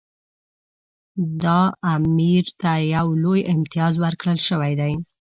[1.43, 1.59] دا
[1.93, 4.93] امیر ته یو لوی امتیاز ورکړل شوی دی.